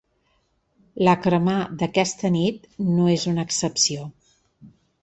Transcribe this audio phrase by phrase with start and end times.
[1.07, 4.13] La cremà d’aquesta nit no és una excepció.